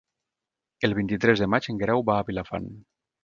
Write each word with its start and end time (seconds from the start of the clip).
El 0.87 0.95
vint-i-tres 0.99 1.43
de 1.45 1.47
maig 1.55 1.69
en 1.73 1.81
Guerau 1.83 2.03
va 2.09 2.17
a 2.23 2.27
Vilafant. 2.31 2.67